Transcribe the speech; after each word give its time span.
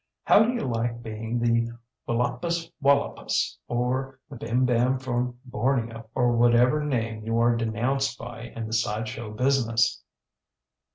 How 0.23 0.41
do 0.41 0.51
you 0.51 0.61
like 0.61 1.03
being 1.03 1.37
the 1.37 1.73
willopus 2.07 2.71
wallopus 2.81 3.59
or 3.67 4.19
the 4.31 4.35
bim 4.35 4.65
bam 4.65 4.97
from 4.97 5.39
Borneo, 5.45 6.09
or 6.15 6.35
whatever 6.37 6.83
name 6.83 7.23
you 7.23 7.37
are 7.37 7.55
denounced 7.55 8.17
by 8.17 8.45
in 8.55 8.65
the 8.65 8.73
side 8.73 9.07
show 9.07 9.29
business? 9.29 10.01